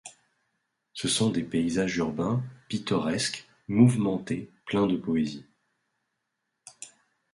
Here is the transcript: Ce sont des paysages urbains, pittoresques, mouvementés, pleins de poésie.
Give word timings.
Ce 0.93 1.07
sont 1.07 1.29
des 1.29 1.43
paysages 1.43 1.97
urbains, 1.97 2.41
pittoresques, 2.69 3.47
mouvementés, 3.67 4.49
pleins 4.65 4.87
de 4.87 4.97
poésie. 4.97 5.45